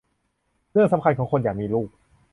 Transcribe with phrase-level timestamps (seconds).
[0.71, 1.89] เรื่องสำคัญของคนอยากมีลูก